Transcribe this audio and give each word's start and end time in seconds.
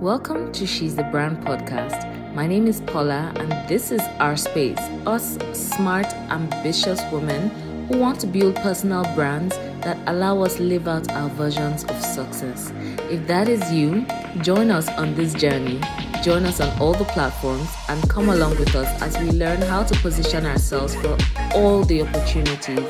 Welcome 0.00 0.52
to 0.52 0.66
She's 0.66 0.94
the 0.94 1.04
Brand 1.04 1.38
podcast. 1.38 2.34
My 2.34 2.46
name 2.46 2.66
is 2.66 2.82
Paula, 2.82 3.32
and 3.36 3.50
this 3.66 3.90
is 3.90 4.02
our 4.20 4.36
space. 4.36 4.78
Us 5.06 5.38
smart, 5.54 6.04
ambitious 6.28 7.00
women 7.10 7.48
who 7.88 7.96
want 7.96 8.20
to 8.20 8.26
build 8.26 8.56
personal 8.56 9.04
brands 9.14 9.56
that 9.80 9.96
allow 10.06 10.42
us 10.42 10.60
live 10.60 10.86
out 10.86 11.10
our 11.12 11.30
versions 11.30 11.84
of 11.84 11.98
success. 12.02 12.74
If 13.10 13.26
that 13.26 13.48
is 13.48 13.72
you, 13.72 14.04
join 14.42 14.70
us 14.70 14.86
on 14.90 15.14
this 15.14 15.32
journey. 15.32 15.80
Join 16.22 16.44
us 16.44 16.60
on 16.60 16.78
all 16.78 16.92
the 16.92 17.06
platforms 17.06 17.70
and 17.88 18.06
come 18.10 18.28
along 18.28 18.58
with 18.58 18.76
us 18.76 19.00
as 19.00 19.16
we 19.18 19.30
learn 19.30 19.62
how 19.62 19.82
to 19.82 19.98
position 20.00 20.44
ourselves 20.44 20.94
for 20.96 21.16
all 21.54 21.84
the 21.84 22.02
opportunities 22.02 22.86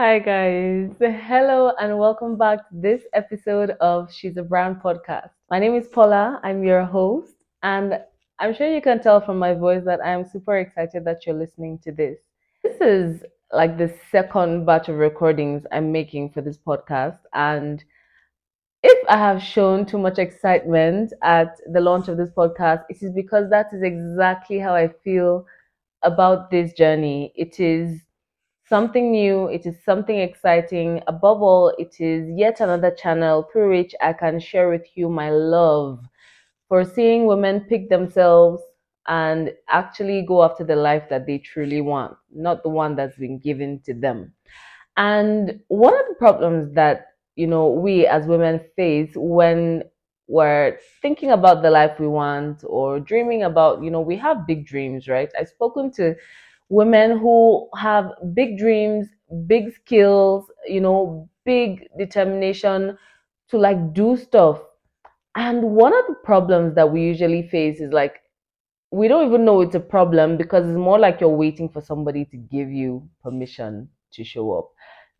Hi, 0.00 0.20
guys. 0.20 0.92
Hello, 1.00 1.72
and 1.80 1.98
welcome 1.98 2.38
back 2.38 2.68
to 2.68 2.74
this 2.76 3.02
episode 3.14 3.70
of 3.80 4.14
She's 4.14 4.36
a 4.36 4.44
Brand 4.44 4.76
podcast. 4.80 5.30
My 5.50 5.58
name 5.58 5.74
is 5.74 5.88
Paula. 5.88 6.38
I'm 6.44 6.62
your 6.62 6.84
host, 6.84 7.34
and 7.64 7.98
I'm 8.38 8.54
sure 8.54 8.72
you 8.72 8.80
can 8.80 9.02
tell 9.02 9.20
from 9.20 9.40
my 9.40 9.54
voice 9.54 9.82
that 9.86 9.98
I'm 10.04 10.24
super 10.24 10.58
excited 10.58 11.04
that 11.04 11.26
you're 11.26 11.34
listening 11.34 11.80
to 11.82 11.90
this. 11.90 12.16
This 12.62 12.80
is 12.80 13.24
like 13.52 13.76
the 13.76 13.92
second 14.12 14.66
batch 14.66 14.88
of 14.88 14.98
recordings 14.98 15.64
I'm 15.72 15.90
making 15.90 16.30
for 16.30 16.42
this 16.42 16.58
podcast, 16.58 17.18
and 17.34 17.82
if 18.84 19.04
I 19.08 19.16
have 19.16 19.42
shown 19.42 19.84
too 19.84 19.98
much 19.98 20.20
excitement 20.20 21.12
at 21.24 21.56
the 21.72 21.80
launch 21.80 22.06
of 22.06 22.18
this 22.18 22.30
podcast, 22.30 22.84
it 22.88 23.02
is 23.02 23.10
because 23.10 23.50
that 23.50 23.70
is 23.72 23.82
exactly 23.82 24.60
how 24.60 24.76
I 24.76 24.90
feel 25.02 25.44
about 26.04 26.52
this 26.52 26.72
journey. 26.74 27.32
It 27.34 27.58
is 27.58 28.00
something 28.68 29.10
new, 29.10 29.46
it 29.48 29.66
is 29.66 29.82
something 29.84 30.18
exciting. 30.18 31.02
Above 31.06 31.42
all, 31.42 31.74
it 31.78 32.00
is 32.00 32.28
yet 32.36 32.60
another 32.60 32.90
channel 32.90 33.48
through 33.52 33.70
which 33.70 33.94
I 34.00 34.12
can 34.12 34.40
share 34.40 34.68
with 34.70 34.86
you 34.94 35.08
my 35.08 35.30
love 35.30 36.00
for 36.68 36.84
seeing 36.84 37.26
women 37.26 37.60
pick 37.60 37.88
themselves 37.88 38.62
and 39.06 39.52
actually 39.68 40.22
go 40.22 40.42
after 40.44 40.64
the 40.64 40.76
life 40.76 41.08
that 41.08 41.26
they 41.26 41.38
truly 41.38 41.80
want, 41.80 42.16
not 42.32 42.62
the 42.62 42.68
one 42.68 42.94
that's 42.94 43.16
been 43.16 43.38
given 43.38 43.80
to 43.86 43.94
them. 43.94 44.32
And 44.96 45.60
one 45.68 45.94
of 45.94 46.06
the 46.08 46.14
problems 46.14 46.74
that 46.74 47.06
you 47.36 47.46
know 47.46 47.68
we 47.68 48.06
as 48.06 48.26
women 48.26 48.60
face 48.76 49.12
when 49.14 49.84
we're 50.26 50.78
thinking 51.00 51.30
about 51.30 51.62
the 51.62 51.70
life 51.70 51.98
we 51.98 52.06
want 52.06 52.62
or 52.66 53.00
dreaming 53.00 53.44
about, 53.44 53.82
you 53.82 53.90
know, 53.90 54.00
we 54.00 54.14
have 54.16 54.46
big 54.46 54.66
dreams, 54.66 55.08
right? 55.08 55.30
I've 55.38 55.48
spoken 55.48 55.90
to 55.92 56.14
women 56.68 57.18
who 57.18 57.68
have 57.76 58.12
big 58.34 58.58
dreams, 58.58 59.08
big 59.46 59.72
skills, 59.74 60.50
you 60.66 60.80
know, 60.80 61.28
big 61.44 61.88
determination 61.98 62.96
to 63.50 63.58
like 63.58 63.92
do 63.94 64.16
stuff. 64.16 64.60
And 65.36 65.62
one 65.62 65.94
of 65.96 66.04
the 66.08 66.14
problems 66.24 66.74
that 66.74 66.90
we 66.90 67.02
usually 67.02 67.42
face 67.48 67.80
is 67.80 67.92
like 67.92 68.20
we 68.90 69.08
don't 69.08 69.26
even 69.26 69.44
know 69.44 69.60
it's 69.60 69.74
a 69.74 69.80
problem 69.80 70.36
because 70.36 70.66
it's 70.66 70.78
more 70.78 70.98
like 70.98 71.20
you're 71.20 71.28
waiting 71.44 71.68
for 71.68 71.80
somebody 71.80 72.24
to 72.26 72.36
give 72.36 72.70
you 72.70 73.08
permission 73.22 73.88
to 74.12 74.24
show 74.24 74.52
up. 74.52 74.70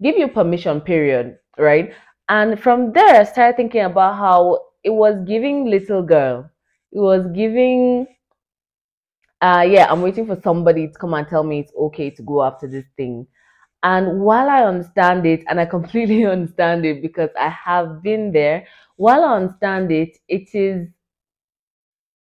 Give 0.02 0.16
you 0.16 0.28
permission, 0.28 0.80
period, 0.80 1.38
right? 1.58 1.92
And 2.28 2.60
from 2.60 2.92
there, 2.92 3.20
I 3.20 3.24
started 3.24 3.56
thinking 3.56 3.83
about 3.83 4.16
how 4.16 4.60
it 4.84 4.90
was 4.90 5.16
giving 5.27 5.66
little 5.66 6.02
girl. 6.02 6.50
It 6.92 7.00
was 7.00 7.27
giving 7.34 8.06
uh 9.41 9.64
yeah 9.69 9.86
i'm 9.91 10.03
waiting 10.03 10.27
for 10.27 10.41
somebody 10.42 10.89
to 10.89 10.98
come 10.98 11.14
and 11.14 11.28
tell 11.28 11.44
me 11.44 11.61
it's 11.61 11.72
okay 11.78 12.11
to 12.11 12.22
go 12.22 12.42
after 12.42 12.67
this 12.67 12.84
thing. 12.97 13.27
And 13.84 14.20
while 14.20 14.48
i 14.50 14.64
understand 14.64 15.27
it 15.27 15.45
and 15.48 15.61
i 15.61 15.64
completely 15.67 16.25
understand 16.36 16.84
it 16.84 17.00
because 17.03 17.30
i 17.39 17.48
have 17.48 18.03
been 18.03 18.33
there 18.33 18.67
while 18.97 19.25
i 19.25 19.36
understand 19.36 19.92
it 19.92 20.17
it 20.28 20.55
is 20.55 20.89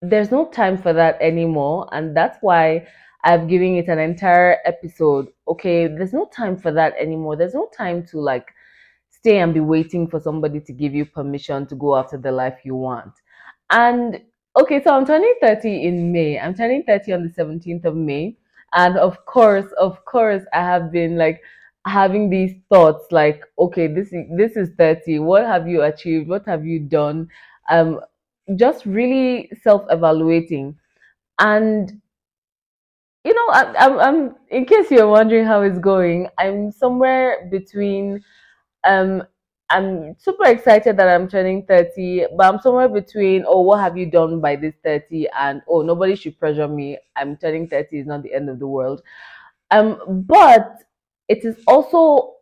there's 0.02 0.30
no 0.30 0.48
time 0.50 0.76
for 0.78 0.92
that 0.92 1.20
anymore. 1.20 1.88
And 1.92 2.16
that's 2.16 2.38
why 2.42 2.86
i've 3.24 3.48
given 3.48 3.76
it 3.76 3.88
an 3.88 3.98
entire 3.98 4.58
episode. 4.64 5.28
Okay 5.48 5.86
there's 5.88 6.12
no 6.12 6.26
time 6.26 6.56
for 6.56 6.72
that 6.72 6.94
anymore. 7.00 7.36
There's 7.36 7.54
no 7.54 7.68
time 7.76 8.06
to 8.08 8.20
like 8.20 8.46
stay 9.10 9.38
and 9.38 9.54
be 9.54 9.60
waiting 9.60 10.06
for 10.06 10.20
somebody 10.20 10.60
to 10.60 10.72
give 10.72 10.94
you 10.94 11.06
permission 11.06 11.66
to 11.66 11.74
go 11.74 11.96
after 11.96 12.18
the 12.18 12.30
life 12.30 12.58
you 12.64 12.76
want. 12.76 13.12
And 13.70 14.20
Okay, 14.58 14.82
so 14.82 14.92
I'm 14.92 15.06
turning 15.06 15.34
30 15.40 15.84
in 15.84 16.10
May. 16.10 16.36
I'm 16.36 16.52
turning 16.52 16.82
30 16.82 17.12
on 17.12 17.22
the 17.22 17.28
17th 17.28 17.84
of 17.84 17.94
May. 17.94 18.36
And 18.72 18.96
of 18.96 19.24
course, 19.24 19.70
of 19.78 20.04
course, 20.04 20.42
I 20.52 20.62
have 20.62 20.90
been 20.90 21.16
like 21.16 21.42
having 21.86 22.28
these 22.28 22.54
thoughts 22.68 23.06
like, 23.12 23.44
okay, 23.56 23.86
this 23.86 24.12
is 24.12 24.26
this 24.36 24.56
is 24.56 24.70
30. 24.76 25.20
What 25.20 25.46
have 25.46 25.68
you 25.68 25.82
achieved? 25.82 26.28
What 26.28 26.44
have 26.46 26.66
you 26.66 26.80
done? 26.80 27.28
Um 27.70 28.00
just 28.56 28.84
really 28.84 29.48
self-evaluating. 29.62 30.76
And 31.38 32.02
you 33.24 33.34
know, 33.34 33.48
I, 33.52 33.74
I'm, 33.78 34.00
I'm 34.00 34.34
in 34.48 34.64
case 34.64 34.90
you're 34.90 35.06
wondering 35.06 35.44
how 35.44 35.62
it's 35.62 35.78
going, 35.78 36.28
I'm 36.36 36.72
somewhere 36.72 37.48
between 37.48 38.24
um 38.82 39.22
I'm 39.70 40.16
super 40.18 40.46
excited 40.46 40.96
that 40.96 41.08
I'm 41.08 41.28
turning 41.28 41.66
30, 41.66 42.28
but 42.36 42.46
I'm 42.46 42.60
somewhere 42.60 42.88
between, 42.88 43.44
oh, 43.46 43.60
what 43.60 43.80
have 43.80 43.98
you 43.98 44.10
done 44.10 44.40
by 44.40 44.56
this 44.56 44.74
30? 44.82 45.28
And 45.38 45.60
oh, 45.68 45.82
nobody 45.82 46.16
should 46.16 46.38
pressure 46.38 46.68
me. 46.68 46.98
I'm 47.16 47.36
turning 47.36 47.68
30 47.68 47.98
is 47.98 48.06
not 48.06 48.22
the 48.22 48.32
end 48.32 48.48
of 48.48 48.58
the 48.58 48.66
world. 48.66 49.02
Um, 49.70 50.24
but 50.26 50.82
it 51.28 51.44
is 51.44 51.56
also 51.66 52.34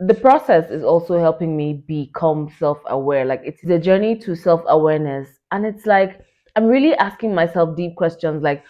the 0.00 0.14
process 0.14 0.70
is 0.70 0.84
also 0.84 1.18
helping 1.18 1.56
me 1.56 1.84
become 1.86 2.50
self-aware. 2.58 3.24
Like 3.24 3.42
it's 3.44 3.62
a 3.64 3.78
journey 3.78 4.16
to 4.18 4.34
self-awareness. 4.34 5.28
And 5.50 5.64
it's 5.64 5.86
like 5.86 6.20
I'm 6.56 6.66
really 6.66 6.94
asking 6.96 7.34
myself 7.34 7.76
deep 7.76 7.96
questions 7.96 8.42
like 8.42 8.64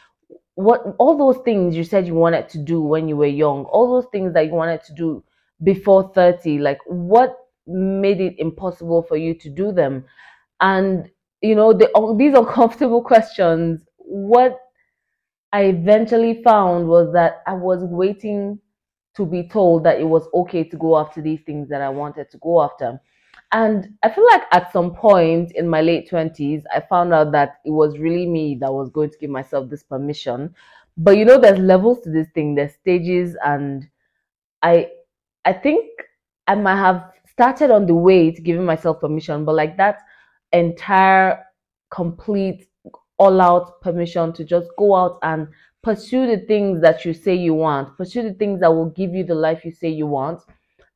what 0.55 0.83
all 0.99 1.17
those 1.17 1.43
things 1.45 1.77
you 1.77 1.85
said 1.85 2.07
you 2.07 2.15
wanted 2.15 2.49
to 2.51 2.59
do 2.59 2.83
when 2.83 3.09
you 3.09 3.17
were 3.17 3.27
young, 3.27 3.65
all 3.67 3.91
those 3.93 4.11
things 4.11 4.35
that 4.35 4.47
you 4.47 4.53
wanted 4.53 4.83
to 4.85 4.95
do 4.95 5.23
before 5.63 6.11
30, 6.15 6.59
like 6.59 6.79
what 6.87 7.37
made 7.69 8.21
it 8.21 8.35
impossible 8.39 9.03
for 9.03 9.17
you 9.17 9.35
to 9.35 9.49
do 9.49 9.71
them. 9.73 10.05
And 10.61 11.11
you 11.41 11.55
know 11.55 11.73
the, 11.73 11.89
these 12.19 12.35
uncomfortable 12.35 13.03
questions 13.13 13.85
what 13.97 14.61
i 15.53 15.65
eventually 15.65 16.43
found 16.43 16.89
was 16.89 17.13
that 17.13 17.43
i 17.47 17.53
was 17.53 17.83
waiting 17.85 18.59
to 19.15 19.25
be 19.27 19.49
told 19.49 19.85
that 19.85 20.01
it 20.01 20.05
was 20.05 20.29
okay 20.35 20.63
to 20.63 20.77
go 20.77 20.97
after 20.99 21.21
these 21.21 21.41
things 21.47 21.69
that 21.69 21.81
i 21.81 21.89
wanted 21.89 22.31
to 22.31 22.39
go 22.39 22.63
after. 22.63 23.01
And 23.53 23.95
i 24.03 24.11
feel 24.11 24.27
like 24.27 24.43
at 24.53 24.73
some 24.73 24.95
point 24.95 25.53
in 25.53 25.69
my 25.69 25.81
late 25.81 26.11
20s 26.11 26.63
i 26.75 26.81
found 26.81 27.13
out 27.15 27.33
that 27.33 27.61
it 27.65 27.71
was 27.71 27.99
really 27.99 28.27
me 28.27 28.57
that 28.61 28.73
was 28.73 28.91
going 28.91 29.11
to 29.11 29.19
give 29.19 29.31
myself 29.31 29.71
this 29.71 29.83
permission. 29.83 30.55
But 30.97 31.17
you 31.17 31.25
know 31.25 31.39
there's 31.41 31.59
levels 31.61 32.01
to 32.03 32.11
this 32.11 32.29
thing. 32.35 32.55
There's 32.57 32.75
stages 32.75 33.37
and 33.45 33.89
i 34.63 34.89
i 35.45 35.53
think 35.53 35.89
i 36.47 36.55
might 36.55 36.77
have 36.77 37.13
started 37.39 37.71
on 37.71 37.87
the 37.87 37.95
way 37.95 38.33
to 38.33 38.43
giving 38.43 38.65
myself 38.65 38.99
permission, 38.99 39.45
but 39.45 39.55
like 39.55 39.77
that 39.77 40.01
entire 40.51 41.45
complete 41.89 42.67
all 43.17 43.41
out 43.41 43.81
permission 43.81 44.33
to 44.33 44.43
just 44.43 44.67
go 44.77 44.97
out 44.97 45.21
and 45.23 45.47
pursue 45.85 46.27
the 46.27 46.45
things 46.47 46.81
that 46.83 47.05
you 47.05 47.15
say 47.15 47.37
you 47.37 47.55
want, 47.55 47.97
pursue 47.97 48.25
the 48.25 48.35
things 48.35 48.59
that 48.59 48.73
will 48.73 48.91
give 48.91 49.15
you 49.15 49.23
the 49.23 49.37
life 49.37 49.65
you 49.65 49.71
say 49.71 49.89
you 49.89 50.09
want. 50.09 50.41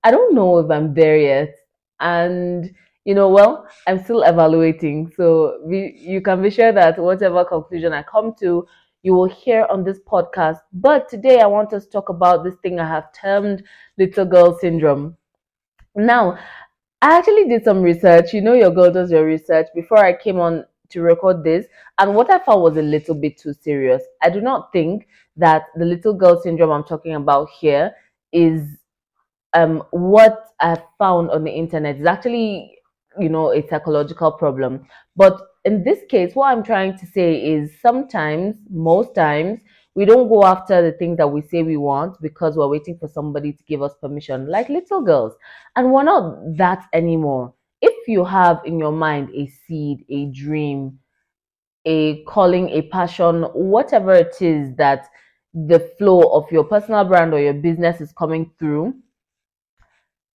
I 0.03 0.11
don't 0.11 0.35
know 0.35 0.59
if 0.59 0.69
I'm 0.69 0.93
there 0.93 1.17
yet. 1.17 1.55
And 2.01 2.75
you 3.05 3.15
know, 3.15 3.29
well, 3.29 3.69
I'm 3.87 4.03
still 4.03 4.23
evaluating. 4.23 5.13
So 5.17 5.61
we, 5.65 5.97
you 5.97 6.21
can 6.21 6.43
be 6.43 6.51
sure 6.51 6.73
that 6.73 6.99
whatever 6.99 7.45
conclusion 7.45 7.93
I 7.93 8.03
come 8.03 8.35
to, 8.41 8.67
you 9.05 9.15
will 9.15 9.29
hear 9.29 9.65
on 9.71 9.85
this 9.85 10.01
podcast. 10.01 10.59
But 10.73 11.09
today 11.09 11.39
I 11.41 11.47
want 11.47 11.73
us 11.73 11.85
to 11.85 11.91
talk 11.91 12.09
about 12.09 12.43
this 12.43 12.57
thing 12.65 12.81
I 12.81 12.89
have 12.89 13.13
termed 13.13 13.63
little 13.97 14.25
girl 14.25 14.59
syndrome. 14.59 15.17
Now, 15.95 16.39
I 17.01 17.19
actually 17.19 17.49
did 17.49 17.65
some 17.65 17.83
research. 17.83 18.33
You 18.33 18.41
know, 18.41 18.55
your 18.55 18.71
girl 18.71 18.93
does 18.93 19.11
your 19.11 19.25
research 19.27 19.67
before 19.75 19.99
I 19.99 20.13
came 20.17 20.39
on 20.39 20.65
to 20.91 21.01
record 21.01 21.43
this. 21.43 21.67
And 21.99 22.15
what 22.15 22.31
I 22.31 22.39
found 22.39 22.63
was 22.63 22.77
a 22.77 22.83
little 22.83 23.15
bit 23.15 23.39
too 23.39 23.53
serious. 23.53 24.03
I 24.23 24.31
do 24.31 24.41
not 24.41 24.73
think 24.73 25.09
that 25.37 25.65
the 25.75 25.85
little 25.85 26.15
girl 26.15 26.41
syndrome 26.41 26.71
I'm 26.71 26.85
talking 26.85 27.15
about 27.15 27.49
here 27.51 27.93
is 28.33 28.63
um, 29.55 29.83
what 29.91 30.47
I 30.61 30.81
found 30.99 31.31
on 31.31 31.45
the 31.45 31.51
internet. 31.51 31.97
It's 31.97 32.07
actually, 32.07 32.79
you 33.19 33.29
know, 33.29 33.53
a 33.53 33.67
psychological 33.69 34.33
problem. 34.33 34.87
But 35.17 35.41
in 35.65 35.85
this 35.85 36.01
case, 36.09 36.35
what 36.35 36.53
I'm 36.53 36.63
trying 36.63 36.99
to 36.99 37.07
say 37.07 37.37
is 37.37 37.73
sometimes, 37.81 38.57
most 38.71 39.15
times, 39.15 39.61
we 39.95 40.05
don't 40.05 40.29
go 40.29 40.45
after 40.45 40.81
the 40.83 40.97
things 40.97 41.19
that 41.19 41.29
we 41.29 41.43
say 41.43 41.63
we 41.63 41.77
want 41.77 42.21
because 42.23 42.57
we're 42.57 42.69
waiting 42.69 42.97
for 42.99 43.09
somebody 43.09 43.53
to 43.53 43.63
give 43.65 43.83
us 43.83 43.93
permission, 44.01 44.49
like 44.49 44.69
little 44.69 45.03
girls. 45.03 45.35
And 45.77 45.93
we're 45.93 46.05
not 46.05 46.57
that 46.57 46.87
anymore. 46.93 47.53
If 47.83 48.09
you 48.09 48.25
have 48.25 48.61
in 48.65 48.79
your 48.79 48.93
mind 48.93 49.31
a 49.35 49.47
seed, 49.49 50.05
a 50.09 50.27
dream, 50.27 50.99
a 51.85 52.23
calling, 52.25 52.71
a 52.71 52.83
passion, 52.83 53.43
whatever 53.53 54.15
it 54.15 54.41
is 54.41 54.75
that 54.77 55.09
the 55.53 55.81
flow 55.99 56.23
of 56.33 56.51
your 56.51 56.65
personal 56.65 57.05
brand 57.05 57.35
or 57.35 57.41
your 57.41 57.55
business 57.55 58.01
is 58.01 58.13
coming 58.13 58.51
through, 58.59 58.95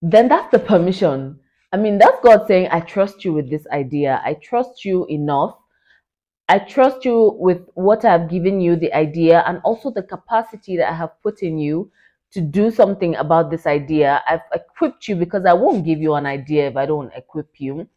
then 0.01 0.27
that's 0.27 0.51
the 0.51 0.59
permission. 0.59 1.39
I 1.73 1.77
mean, 1.77 1.97
that's 1.97 2.19
God 2.21 2.45
saying, 2.47 2.69
I 2.71 2.81
trust 2.81 3.25
you 3.25 3.33
with 3.33 3.49
this 3.49 3.65
idea. 3.71 4.21
I 4.23 4.35
trust 4.35 4.85
you 4.85 5.05
enough. 5.07 5.57
I 6.49 6.59
trust 6.59 7.03
you 7.03 7.35
with 7.37 7.67
what 7.73 8.05
I've 8.05 8.29
given 8.29 8.61
you, 8.61 8.77
the 8.77 8.93
idea, 8.93 9.43
and 9.45 9.59
also 9.63 9.91
the 9.91 10.03
capacity 10.03 10.77
that 10.77 10.89
I 10.89 10.95
have 10.95 11.21
put 11.21 11.43
in 11.43 11.57
you 11.57 11.91
to 12.31 12.41
do 12.41 12.71
something 12.71 13.15
about 13.15 13.51
this 13.51 13.65
idea. 13.65 14.23
I've 14.27 14.41
equipped 14.53 15.07
you 15.07 15.15
because 15.15 15.45
I 15.45 15.53
won't 15.53 15.85
give 15.85 15.99
you 15.99 16.13
an 16.15 16.25
idea 16.25 16.67
if 16.69 16.77
I 16.77 16.85
don't 16.85 17.11
equip 17.13 17.59
you. 17.59 17.87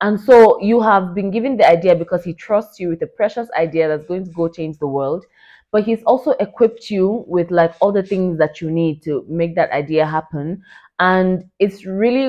And 0.00 0.20
so 0.20 0.60
you 0.60 0.80
have 0.80 1.14
been 1.14 1.30
given 1.30 1.56
the 1.56 1.68
idea 1.68 1.94
because 1.94 2.24
He 2.24 2.34
trusts 2.34 2.80
you 2.80 2.88
with 2.88 3.02
a 3.02 3.06
precious 3.06 3.48
idea 3.56 3.86
that's 3.86 4.06
going 4.06 4.24
to 4.24 4.32
go 4.32 4.48
change 4.48 4.78
the 4.78 4.86
world. 4.88 5.24
But 5.70 5.84
He's 5.84 6.02
also 6.02 6.32
equipped 6.32 6.90
you 6.90 7.24
with 7.28 7.52
like 7.52 7.74
all 7.80 7.92
the 7.92 8.02
things 8.02 8.36
that 8.38 8.60
you 8.60 8.68
need 8.70 9.02
to 9.04 9.24
make 9.28 9.54
that 9.54 9.70
idea 9.70 10.04
happen. 10.06 10.62
And 10.98 11.44
it's 11.60 11.84
really, 11.84 12.28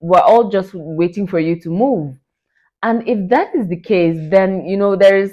we're 0.00 0.20
all 0.20 0.50
just 0.50 0.74
waiting 0.74 1.28
for 1.28 1.38
you 1.38 1.60
to 1.60 1.70
move. 1.70 2.16
And 2.82 3.06
if 3.08 3.28
that 3.30 3.54
is 3.54 3.68
the 3.68 3.80
case, 3.80 4.18
then, 4.30 4.64
you 4.64 4.76
know, 4.76 4.96
there's, 4.96 5.32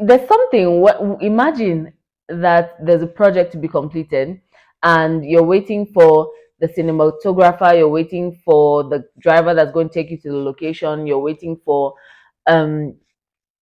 there's 0.00 0.28
something, 0.28 0.80
what, 0.80 1.00
imagine 1.20 1.92
that 2.28 2.76
there's 2.84 3.02
a 3.02 3.06
project 3.06 3.52
to 3.52 3.58
be 3.58 3.68
completed 3.68 4.40
and 4.82 5.24
you're 5.24 5.42
waiting 5.44 5.86
for 5.86 6.30
the 6.60 6.68
cinematographer, 6.68 7.76
you're 7.76 7.88
waiting 7.88 8.40
for 8.44 8.84
the 8.84 9.04
driver 9.18 9.54
that's 9.54 9.72
going 9.72 9.88
to 9.88 9.94
take 9.94 10.10
you 10.10 10.18
to 10.18 10.30
the 10.30 10.36
location, 10.38 11.06
you're 11.06 11.18
waiting 11.18 11.60
for 11.64 11.94
um 12.46 12.94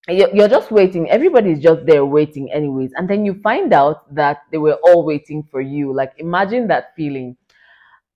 you're 0.09 0.49
just 0.49 0.73
waiting. 0.73 1.09
Everybody's 1.09 1.61
just 1.61 1.87
there 1.87 2.05
waiting 2.05 2.51
anyways. 2.53 2.91
And 2.97 3.09
then 3.09 3.25
you 3.25 3.35
find 3.41 3.73
out 3.73 4.13
that 4.13 4.39
they 4.51 4.59
were 4.59 4.79
all 4.83 5.05
waiting 5.05 5.45
for 5.49 5.61
you. 5.61 5.95
Like 5.95 6.13
imagine 6.19 6.67
that 6.69 6.95
feeling. 6.97 7.37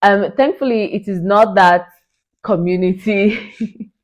Um 0.03 0.33
thankfully 0.37 0.95
it 0.95 1.09
is 1.09 1.21
not 1.23 1.55
that 1.55 1.89
community 2.43 3.53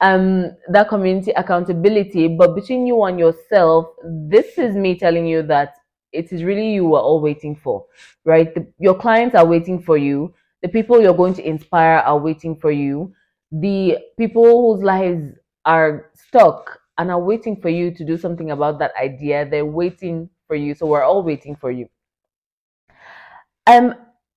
um 0.00 0.50
that 0.68 0.88
community 0.88 1.32
accountability 1.32 2.28
but 2.28 2.54
between 2.54 2.86
you 2.86 3.02
and 3.04 3.18
yourself 3.18 3.86
this 4.04 4.58
is 4.58 4.76
me 4.76 4.96
telling 4.96 5.26
you 5.26 5.42
that 5.42 5.76
it 6.12 6.32
is 6.32 6.44
really 6.44 6.72
you 6.72 6.94
are 6.94 7.02
all 7.02 7.20
waiting 7.20 7.56
for 7.56 7.84
right? 8.28 8.54
The, 8.54 8.66
your 8.78 8.94
clients 8.94 9.34
are 9.34 9.46
waiting 9.46 9.80
for 9.80 9.96
you. 9.96 10.34
The 10.62 10.68
people 10.68 11.00
you're 11.00 11.14
going 11.14 11.34
to 11.34 11.48
inspire 11.48 11.98
are 11.98 12.18
waiting 12.18 12.56
for 12.56 12.70
you. 12.70 13.14
The 13.50 13.98
people 14.18 14.44
whose 14.44 14.84
lives 14.84 15.32
are 15.64 16.10
stuck 16.14 16.80
and 16.98 17.10
are 17.10 17.20
waiting 17.20 17.60
for 17.60 17.70
you 17.70 17.90
to 17.94 18.04
do 18.04 18.18
something 18.18 18.50
about 18.50 18.78
that 18.80 18.92
idea 19.00 19.48
they're 19.48 19.64
waiting 19.64 20.28
for 20.46 20.56
you. 20.56 20.74
So 20.74 20.86
we're 20.86 21.04
all 21.04 21.22
waiting 21.22 21.56
for 21.56 21.70
you. 21.70 21.88
Um 23.66 23.94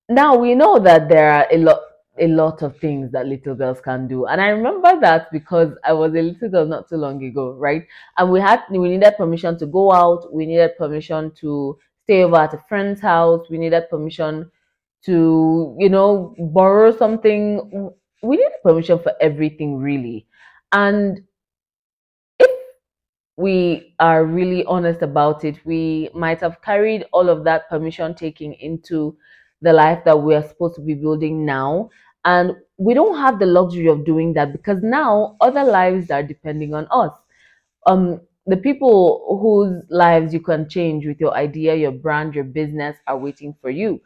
now 0.08 0.36
we 0.36 0.54
know 0.54 0.78
that 0.78 1.08
there 1.08 1.30
are 1.30 1.46
a 1.50 1.58
lot 1.58 1.80
a 2.18 2.26
lot 2.28 2.62
of 2.62 2.76
things 2.78 3.10
that 3.12 3.26
little 3.26 3.54
girls 3.54 3.80
can 3.80 4.06
do. 4.06 4.26
And 4.26 4.40
i 4.40 4.48
remember 4.48 5.00
that 5.00 5.30
because 5.32 5.72
i 5.84 5.92
was 5.92 6.12
a 6.14 6.22
little 6.22 6.48
girl 6.50 6.66
not 6.66 6.88
too 6.88 6.96
long 6.96 7.22
ago 7.24 7.52
right? 7.52 7.86
And 8.18 8.30
we 8.30 8.40
had 8.40 8.62
we 8.70 8.88
needed 8.88 9.14
permission 9.16 9.58
to 9.58 9.66
go 9.66 9.92
out. 9.92 10.32
We 10.32 10.46
needed 10.46 10.76
permission 10.76 11.32
to 11.40 11.78
stay 12.04 12.22
over 12.24 12.36
at 12.36 12.54
a 12.54 12.58
friend's 12.68 13.00
house. 13.00 13.48
We 13.48 13.58
needed 13.58 13.88
permission 13.90 14.50
to 15.04 15.76
you 15.78 15.88
know 15.88 16.34
borrow 16.38 16.96
something. 16.96 17.90
We 18.22 18.36
needed 18.36 18.52
permission 18.62 18.98
for 18.98 19.12
everything 19.20 19.78
really. 19.78 20.26
And 20.72 21.22
if 22.38 22.50
we 23.36 23.94
are 24.00 24.24
really 24.24 24.64
honest 24.66 25.02
about 25.02 25.44
it 25.44 25.56
we 25.64 26.10
might 26.14 26.40
have 26.40 26.60
carried 26.62 27.04
all 27.12 27.28
of 27.28 27.44
that 27.44 27.68
permission 27.68 28.14
taking 28.14 28.54
into 28.54 29.16
the 29.62 29.72
life 29.72 30.04
that 30.04 30.20
we 30.20 30.34
are 30.34 30.42
supposed 30.46 30.76
to 30.76 30.82
be 30.82 30.94
building 30.94 31.46
now. 31.46 31.90
And 32.24 32.56
we 32.78 32.94
don't 32.94 33.16
have 33.18 33.38
the 33.38 33.46
luxury 33.46 33.88
of 33.88 34.04
doing 34.04 34.34
that 34.34 34.52
because 34.52 34.82
now 34.82 35.36
other 35.40 35.64
lives 35.64 36.10
are 36.10 36.22
depending 36.22 36.74
on 36.74 36.86
us. 36.90 37.12
Um 37.86 38.20
the 38.46 38.56
people 38.56 39.38
whose 39.40 39.84
lives 39.88 40.34
you 40.34 40.40
can 40.40 40.68
change 40.68 41.06
with 41.06 41.20
your 41.20 41.32
idea 41.34 41.76
your 41.76 41.92
brand 41.92 42.34
your 42.34 42.44
business 42.44 42.96
are 43.06 43.16
waiting 43.18 43.54
for 43.60 43.70
you. 43.70 44.00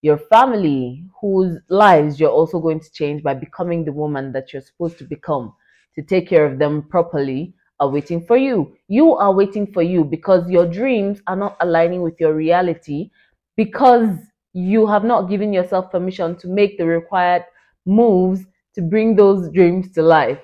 Your 0.00 0.16
family 0.18 1.04
whose 1.20 1.58
lives 1.68 2.18
you're 2.18 2.30
also 2.40 2.58
going 2.58 2.80
to 2.80 2.92
change 2.92 3.22
by 3.22 3.34
becoming 3.34 3.84
the 3.84 3.92
woman 3.92 4.32
that 4.32 4.52
you're 4.52 4.62
supposed 4.62 4.98
to 4.98 5.04
become 5.04 5.54
to 5.94 6.02
take 6.02 6.28
care 6.28 6.46
of 6.46 6.58
them 6.58 6.82
properly 6.88 7.54
are 7.80 7.88
waiting 7.90 8.24
for 8.24 8.36
you. 8.36 8.76
You 8.88 9.14
are 9.16 9.32
waiting 9.32 9.66
for 9.72 9.82
you 9.82 10.04
because 10.04 10.48
your 10.50 10.66
dreams 10.66 11.20
are 11.26 11.36
not 11.36 11.56
aligning 11.60 12.02
with 12.02 12.18
your 12.20 12.34
reality 12.34 13.10
because 13.56 14.08
you 14.52 14.86
have 14.86 15.04
not 15.04 15.28
given 15.28 15.52
yourself 15.52 15.90
permission 15.90 16.36
to 16.36 16.48
make 16.48 16.78
the 16.78 16.86
required 16.86 17.44
moves 17.86 18.44
to 18.74 18.82
bring 18.82 19.16
those 19.16 19.50
dreams 19.50 19.92
to 19.92 20.02
life. 20.02 20.40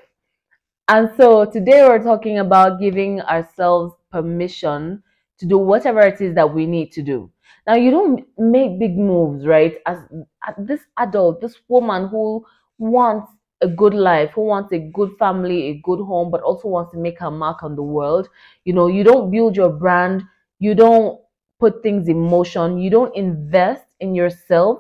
And 0.89 1.11
so 1.17 1.45
today 1.45 1.87
we're 1.87 2.03
talking 2.03 2.39
about 2.39 2.81
giving 2.81 3.21
ourselves 3.21 3.95
permission 4.11 5.03
to 5.39 5.47
do 5.47 5.59
whatever 5.59 6.01
it 6.01 6.21
is 6.21 6.35
that 6.35 6.53
we 6.53 6.67
need 6.67 6.93
to 6.93 7.03
do. 7.03 7.31
Now 7.67 7.75
you 7.75 7.91
don't 7.91 8.25
make 8.39 8.79
big 8.79 8.97
moves, 8.97 9.47
right? 9.47 9.77
As, 9.87 9.99
as 10.47 10.55
this 10.59 10.81
adult, 10.97 11.41
this 11.41 11.57
woman 11.69 12.09
who 12.09 12.45
wants 12.79 13.31
a 13.61 13.69
good 13.69 13.93
life, 13.93 14.31
who 14.35 14.43
wants 14.47 14.73
a 14.73 14.79
good 14.79 15.11
family, 15.19 15.65
a 15.69 15.81
good 15.85 16.03
home, 16.03 16.31
but 16.31 16.41
also 16.41 16.69
wants 16.69 16.93
to 16.93 16.99
make 16.99 17.19
her 17.19 17.31
mark 17.31 17.63
on 17.63 17.77
the 17.77 17.83
world. 17.83 18.29
You 18.65 18.73
know, 18.73 18.87
you 18.87 19.05
don't 19.05 19.31
build 19.31 19.57
your 19.57 19.71
brand, 19.71 20.23
you 20.59 20.75
don't 20.75 21.21
put 21.59 21.83
things 21.83 22.09
in 22.09 22.19
motion, 22.21 22.79
you 22.79 22.91
don't 22.91 23.15
invest 23.17 23.85
in 24.01 24.15
yourself 24.15 24.79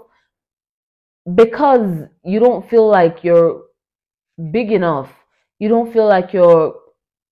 because 1.35 2.05
you 2.25 2.41
don't 2.41 2.69
feel 2.69 2.89
like 2.89 3.23
you're 3.23 3.63
big 4.51 4.73
enough. 4.73 5.13
You 5.59 5.69
don't 5.69 5.93
feel 5.93 6.07
like 6.07 6.33
you're 6.33 6.75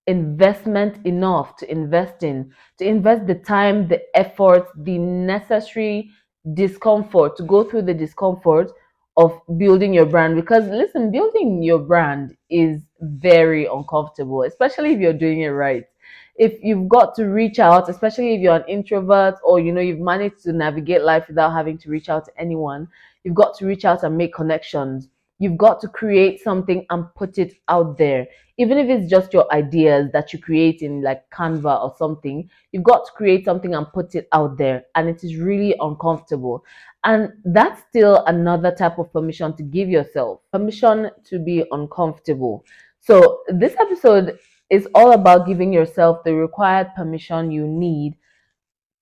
investment 0.07 1.03
enough 1.05 1.55
to 1.57 1.71
invest 1.71 2.23
in, 2.23 2.51
to 2.77 2.85
invest 2.85 3.25
the 3.25 3.35
time, 3.35 3.87
the 3.87 4.01
effort, 4.15 4.67
the 4.77 4.97
necessary 4.97 6.11
discomfort, 6.53 7.35
to 7.37 7.43
go 7.43 7.63
through 7.63 7.81
the 7.83 7.93
discomfort 7.93 8.71
of 9.17 9.39
building 9.57 9.93
your 9.93 10.05
brand. 10.05 10.35
Because 10.35 10.65
listen, 10.67 11.11
building 11.11 11.63
your 11.63 11.79
brand 11.79 12.35
is 12.49 12.81
very 13.01 13.65
uncomfortable, 13.65 14.43
especially 14.43 14.91
if 14.93 14.99
you're 14.99 15.13
doing 15.13 15.41
it 15.41 15.49
right 15.49 15.85
if 16.35 16.61
you've 16.61 16.89
got 16.89 17.15
to 17.15 17.25
reach 17.25 17.59
out, 17.59 17.89
especially 17.89 18.33
if 18.33 18.41
you're 18.41 18.55
an 18.55 18.67
introvert 18.67 19.35
or 19.43 19.59
you 19.59 19.71
know 19.71 19.81
you've 19.81 19.99
managed 19.99 20.43
to 20.43 20.53
navigate 20.53 21.01
life 21.01 21.27
without 21.27 21.51
having 21.51 21.77
to 21.79 21.89
reach 21.89 22.09
out 22.09 22.25
to 22.25 22.31
anyone, 22.37 22.87
you've 23.23 23.35
got 23.35 23.57
to 23.57 23.65
reach 23.65 23.85
out 23.85 24.03
and 24.03 24.17
make 24.17 24.33
connections. 24.33 25.07
You've 25.39 25.57
got 25.57 25.81
to 25.81 25.87
create 25.87 26.41
something 26.41 26.85
and 26.89 27.13
put 27.15 27.37
it 27.37 27.55
out 27.67 27.97
there. 27.97 28.27
Even 28.57 28.77
if 28.77 28.87
it's 28.87 29.09
just 29.09 29.33
your 29.33 29.51
ideas 29.53 30.09
that 30.13 30.31
you 30.31 30.39
create 30.39 30.81
in 30.81 31.01
like 31.01 31.29
Canva 31.29 31.83
or 31.83 31.93
something, 31.97 32.49
you've 32.71 32.83
got 32.83 33.05
to 33.05 33.11
create 33.11 33.43
something 33.43 33.75
and 33.75 33.85
put 33.91 34.15
it 34.15 34.29
out 34.31 34.57
there. 34.57 34.85
And 34.95 35.09
it 35.09 35.25
is 35.25 35.35
really 35.35 35.75
uncomfortable. 35.81 36.63
And 37.03 37.33
that's 37.43 37.81
still 37.89 38.23
another 38.25 38.71
type 38.73 38.97
of 38.97 39.11
permission 39.11 39.55
to 39.57 39.63
give 39.63 39.89
yourself 39.89 40.39
permission 40.53 41.11
to 41.25 41.39
be 41.39 41.65
uncomfortable. 41.71 42.63
So, 43.01 43.41
this 43.49 43.75
episode 43.79 44.39
is 44.69 44.87
all 44.95 45.11
about 45.13 45.47
giving 45.47 45.71
yourself 45.71 46.23
the 46.23 46.33
required 46.33 46.93
permission 46.95 47.51
you 47.51 47.67
need 47.67 48.17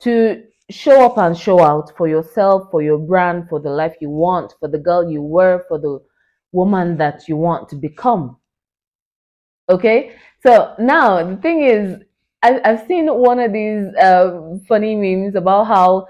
to 0.02 0.44
show 0.70 1.06
up 1.06 1.18
and 1.18 1.38
show 1.38 1.62
out 1.62 1.92
for 1.98 2.08
yourself, 2.08 2.70
for 2.72 2.82
your 2.82 2.98
brand, 2.98 3.48
for 3.50 3.60
the 3.60 3.70
life 3.70 3.96
you 4.02 4.10
want, 4.10 4.54
for 4.60 4.68
the 4.68 4.78
girl 4.78 5.10
you 5.10 5.22
were, 5.22 5.64
for 5.68 5.80
the 5.80 6.00
woman 6.52 6.98
that 6.98 7.28
you 7.28 7.38
want 7.38 7.70
to 7.70 7.76
become. 7.76 8.38
Okay, 9.70 10.14
so 10.42 10.76
now 10.80 11.24
the 11.24 11.38
thing 11.38 11.64
is, 11.64 12.02
I, 12.42 12.60
have 12.66 12.86
seen 12.88 13.08
one 13.08 13.40
of 13.40 13.54
these 13.54 13.88
uh, 13.96 14.58
funny 14.68 14.96
memes 14.96 15.36
about 15.36 15.66
how 15.66 16.08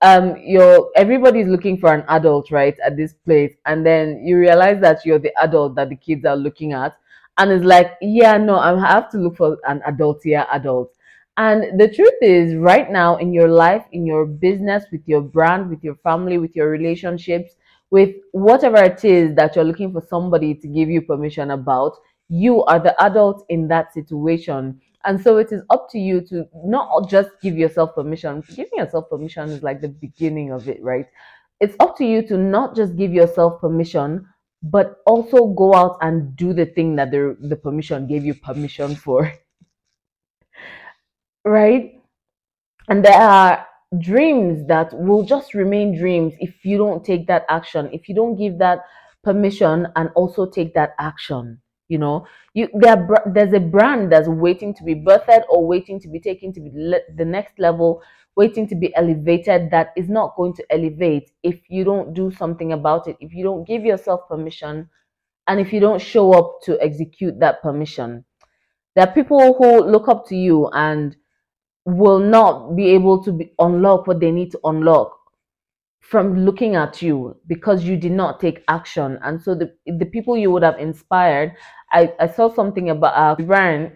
um 0.00 0.36
you're 0.44 0.90
everybody's 0.94 1.48
looking 1.48 1.76
for 1.76 1.92
an 1.92 2.04
adult 2.08 2.52
right 2.52 2.76
at 2.84 2.96
this 2.96 3.14
place 3.24 3.52
and 3.66 3.84
then 3.84 4.24
you 4.24 4.38
realize 4.38 4.80
that 4.80 5.04
you're 5.04 5.18
the 5.18 5.32
adult 5.42 5.74
that 5.74 5.88
the 5.88 5.96
kids 5.96 6.24
are 6.24 6.36
looking 6.36 6.72
at 6.72 6.96
and 7.38 7.50
it's 7.52 7.64
like, 7.64 7.92
yeah, 8.00 8.36
no, 8.36 8.58
I 8.58 8.78
have 8.78 9.10
to 9.10 9.18
look 9.18 9.36
for 9.36 9.58
an 9.66 9.80
adult 9.86 10.20
here, 10.24 10.46
adult. 10.50 10.92
And 11.36 11.78
the 11.80 11.88
truth 11.88 12.20
is, 12.20 12.56
right 12.56 12.90
now 12.90 13.16
in 13.16 13.32
your 13.32 13.48
life, 13.48 13.84
in 13.92 14.04
your 14.04 14.26
business, 14.26 14.84
with 14.90 15.02
your 15.06 15.20
brand, 15.20 15.70
with 15.70 15.84
your 15.84 15.94
family, 15.96 16.38
with 16.38 16.56
your 16.56 16.68
relationships, 16.68 17.52
with 17.90 18.16
whatever 18.32 18.82
it 18.82 19.04
is 19.04 19.36
that 19.36 19.54
you're 19.54 19.64
looking 19.64 19.92
for 19.92 20.02
somebody 20.02 20.54
to 20.54 20.66
give 20.66 20.90
you 20.90 21.00
permission 21.00 21.52
about, 21.52 21.96
you 22.28 22.64
are 22.64 22.80
the 22.80 23.00
adult 23.02 23.46
in 23.48 23.68
that 23.68 23.94
situation. 23.94 24.80
And 25.04 25.20
so 25.20 25.38
it 25.38 25.52
is 25.52 25.62
up 25.70 25.88
to 25.92 25.98
you 25.98 26.20
to 26.22 26.44
not 26.64 27.08
just 27.08 27.30
give 27.40 27.56
yourself 27.56 27.94
permission. 27.94 28.42
Giving 28.48 28.78
yourself 28.78 29.08
permission 29.08 29.48
is 29.50 29.62
like 29.62 29.80
the 29.80 29.88
beginning 29.88 30.50
of 30.50 30.68
it, 30.68 30.82
right? 30.82 31.06
It's 31.60 31.76
up 31.80 31.96
to 31.98 32.04
you 32.04 32.26
to 32.26 32.36
not 32.36 32.74
just 32.74 32.96
give 32.96 33.12
yourself 33.12 33.60
permission, 33.60 34.26
but 34.62 34.98
also 35.06 35.46
go 35.46 35.74
out 35.74 35.98
and 36.00 36.36
do 36.36 36.52
the 36.52 36.66
thing 36.66 36.96
that 36.96 37.10
the, 37.10 37.36
the 37.40 37.56
permission 37.56 38.06
gave 38.06 38.24
you 38.24 38.34
permission 38.34 38.94
for. 38.94 39.32
right? 41.44 42.00
And 42.88 43.04
there 43.04 43.20
are 43.20 43.66
dreams 44.00 44.66
that 44.68 44.92
will 44.92 45.22
just 45.22 45.54
remain 45.54 45.96
dreams 45.96 46.34
if 46.40 46.64
you 46.64 46.76
don't 46.76 47.04
take 47.04 47.26
that 47.26 47.44
action, 47.48 47.88
if 47.92 48.08
you 48.08 48.14
don't 48.14 48.36
give 48.36 48.58
that 48.58 48.80
permission 49.24 49.88
and 49.96 50.10
also 50.14 50.46
take 50.46 50.74
that 50.74 50.94
action 50.98 51.60
you 51.88 51.98
know 51.98 52.26
you 52.54 52.68
there 52.74 53.08
there's 53.26 53.52
a 53.52 53.60
brand 53.60 54.12
that's 54.12 54.28
waiting 54.28 54.72
to 54.74 54.84
be 54.84 54.94
birthed 54.94 55.42
or 55.48 55.66
waiting 55.66 55.98
to 55.98 56.08
be 56.08 56.20
taken 56.20 56.52
to 56.52 56.60
be 56.60 56.70
le- 56.74 57.00
the 57.16 57.24
next 57.24 57.58
level 57.58 58.02
waiting 58.38 58.68
to 58.68 58.76
be 58.76 58.94
elevated 58.96 59.70
that 59.72 59.92
is 59.96 60.08
not 60.08 60.36
going 60.36 60.54
to 60.54 60.64
elevate 60.72 61.32
if 61.42 61.60
you 61.68 61.84
don't 61.84 62.14
do 62.14 62.30
something 62.32 62.72
about 62.72 63.08
it 63.08 63.16
if 63.20 63.34
you 63.34 63.44
don't 63.44 63.66
give 63.68 63.84
yourself 63.84 64.22
permission 64.28 64.88
and 65.48 65.60
if 65.60 65.72
you 65.72 65.80
don't 65.80 66.00
show 66.02 66.32
up 66.34 66.60
to 66.62 66.80
execute 66.82 67.40
that 67.40 67.62
permission. 67.62 68.24
There 68.94 69.06
are 69.06 69.14
people 69.14 69.54
who 69.54 69.84
look 69.84 70.08
up 70.08 70.26
to 70.28 70.36
you 70.36 70.68
and 70.74 71.16
will 71.86 72.20
not 72.20 72.76
be 72.76 72.88
able 72.90 73.24
to 73.24 73.32
be, 73.32 73.52
unlock 73.58 74.06
what 74.06 74.20
they 74.20 74.30
need 74.30 74.52
to 74.52 74.60
unlock 74.64 75.18
from 76.00 76.44
looking 76.44 76.76
at 76.76 77.02
you 77.02 77.36
because 77.46 77.84
you 77.84 77.96
did 77.96 78.12
not 78.12 78.40
take 78.40 78.64
action. 78.68 79.18
And 79.22 79.42
so 79.42 79.54
the 79.54 79.74
the 79.86 80.06
people 80.06 80.36
you 80.36 80.50
would 80.50 80.62
have 80.62 80.78
inspired 80.78 81.52
i, 81.92 82.12
I 82.20 82.28
saw 82.28 82.52
something 82.52 82.90
about 82.90 83.14
uh, 83.16 83.42
a 83.42 83.46
brand 83.46 83.92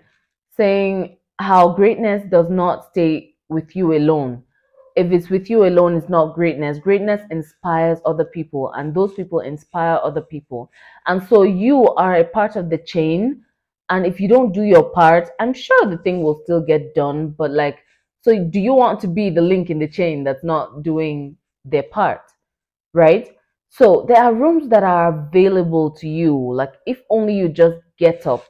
saying 0.56 1.18
how 1.38 1.70
greatness 1.74 2.24
does 2.30 2.50
not 2.50 2.86
stay 2.90 3.31
with 3.52 3.76
you 3.76 3.94
alone. 3.94 4.42
If 4.96 5.12
it's 5.12 5.30
with 5.30 5.48
you 5.50 5.66
alone 5.66 5.96
it's 5.96 6.08
not 6.08 6.34
greatness. 6.34 6.78
Greatness 6.78 7.22
inspires 7.30 7.98
other 8.04 8.24
people 8.24 8.72
and 8.72 8.94
those 8.94 9.14
people 9.14 9.40
inspire 9.40 9.98
other 10.02 10.22
people. 10.22 10.70
And 11.06 11.22
so 11.22 11.42
you 11.44 11.88
are 11.94 12.16
a 12.16 12.24
part 12.24 12.56
of 12.56 12.70
the 12.70 12.78
chain 12.78 13.44
and 13.90 14.06
if 14.06 14.20
you 14.20 14.28
don't 14.28 14.52
do 14.52 14.62
your 14.62 14.84
part 14.90 15.30
i'm 15.40 15.52
sure 15.52 15.86
the 15.86 15.98
thing 15.98 16.22
will 16.22 16.40
still 16.44 16.60
get 16.60 16.94
done 16.94 17.30
but 17.30 17.50
like 17.50 17.80
so 18.22 18.44
do 18.44 18.60
you 18.60 18.72
want 18.72 19.00
to 19.00 19.08
be 19.08 19.28
the 19.30 19.42
link 19.42 19.70
in 19.70 19.78
the 19.78 19.88
chain 19.88 20.24
that's 20.24 20.44
not 20.44 20.82
doing 20.82 21.36
their 21.64 21.82
part 21.82 22.22
right? 22.92 23.36
So 23.70 24.04
there 24.08 24.22
are 24.22 24.34
rooms 24.34 24.68
that 24.68 24.82
are 24.82 25.26
available 25.26 25.90
to 25.92 26.08
you. 26.08 26.36
Like 26.54 26.74
if 26.86 27.02
only 27.10 27.34
you 27.34 27.48
just 27.48 27.78
get 27.98 28.26
up 28.26 28.44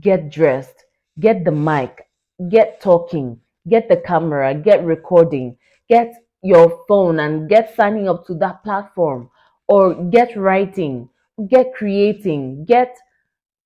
get 0.00 0.30
dressed 0.30 0.84
get 1.20 1.44
the 1.44 1.52
mic 1.52 2.08
get 2.48 2.80
talking 2.80 3.38
get 3.68 3.88
the 3.88 3.96
camera 3.96 4.54
get 4.54 4.84
recording 4.84 5.56
get 5.88 6.14
your 6.42 6.84
phone 6.86 7.20
and 7.20 7.48
get 7.48 7.74
signing 7.74 8.08
up 8.08 8.26
to 8.26 8.34
that 8.34 8.62
platform 8.62 9.30
or 9.68 9.94
get 10.10 10.36
writing 10.36 11.08
get 11.48 11.72
creating 11.74 12.64
get 12.64 12.96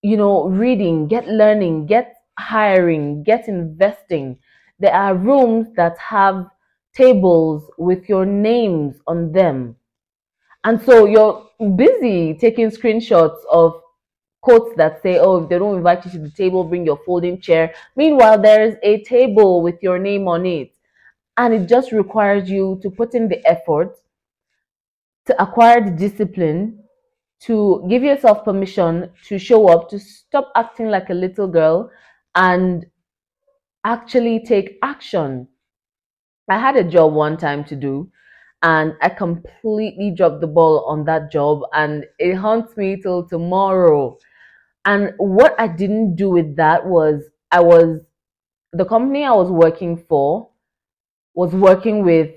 you 0.03 0.17
know 0.17 0.47
reading 0.49 1.09
get 1.09 1.27
learning 1.27 1.87
get 1.87 2.15
hiring 2.39 3.23
get 3.25 3.49
investing. 3.49 4.39
There 4.79 4.95
are 4.95 5.15
rooms 5.15 5.69
that 5.77 5.99
have 5.99 6.47
tables 6.95 7.69
with 7.77 8.09
your 8.09 8.25
names 8.25 8.97
on 9.07 9.33
them. 9.33 9.77
And 10.65 10.81
so 10.81 11.07
you're 11.07 11.47
busy 11.77 12.35
taking 12.35 12.71
screenshots 12.71 13.39
of 13.51 13.81
quotes 14.41 14.77
that 14.77 15.03
say, 15.03 15.19
oh, 15.19 15.43
if 15.43 15.49
they 15.49 15.59
don't 15.59 15.77
invite 15.77 16.05
you 16.05 16.11
to 16.13 16.19
the 16.19 16.31
table, 16.31 16.65
bring 16.65 16.85
your 16.85 17.01
folding 17.05 17.41
chair. 17.41 17.75
Meanwhile, 17.97 18.41
there's 18.41 18.77
a 18.83 19.03
table 19.05 19.63
with 19.63 19.83
your 19.83 19.99
name 19.99 20.29
on 20.29 20.47
it. 20.47 20.73
And 21.37 21.55
it 21.55 21.69
just 21.69 21.93
requires 21.93 22.51
you 22.51 22.79
to 22.83 22.91
put 22.91 23.15
in 23.15 23.29
the 23.29 23.45
effort, 23.47 23.97
to 25.27 25.43
acquire 25.43 25.85
the 25.85 25.91
discipline, 25.91 26.83
to 27.41 27.87
give 27.89 28.03
yourself 28.03 28.45
permission 28.45 29.11
to 29.27 29.39
show 29.39 29.69
up, 29.69 29.89
to 29.91 29.99
stop 29.99 30.51
acting 30.57 30.89
like 30.89 31.11
a 31.11 31.15
little 31.15 31.47
girl 31.47 31.91
and 32.35 32.87
actually 33.85 34.45
take 34.45 34.79
action. 34.83 35.47
I 36.51 36.59
had 36.59 36.77
a 36.77 36.85
job 36.85 37.13
one 37.13 37.37
time 37.37 37.65
to 37.65 37.77
do 37.77 38.11
and 38.63 38.95
I 39.01 39.09
completely 39.09 40.11
dropped 40.11 40.41
the 40.41 40.47
ball 40.47 40.85
on 40.87 41.05
that 41.05 41.31
job 41.31 41.63
and 41.73 42.05
it 42.19 42.35
haunts 42.35 42.77
me 42.77 43.01
till 43.01 43.29
tomorrow. 43.29 44.19
And 44.85 45.13
what 45.19 45.55
I 45.59 45.69
didn't 45.69 46.17
do 46.17 46.31
with 46.31 46.57
that 46.57 46.85
was 46.85 47.23
I 47.51 47.61
was 47.61 48.01
the 48.73 48.85
company 48.85 49.25
I 49.25 49.33
was 49.33 49.51
working 49.51 50.05
for 50.09 50.51
was 51.35 51.53
working 51.55 52.05
with 52.05 52.31